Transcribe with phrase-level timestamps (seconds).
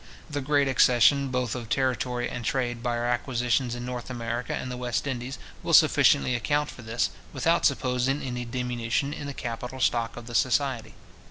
[0.27, 4.71] The great accession both of territory and trade by our acquisitions in North America and
[4.71, 9.79] the West Indies, will sufficiently account for this, without supposing any diminution in the capital
[9.79, 10.95] stock of the society.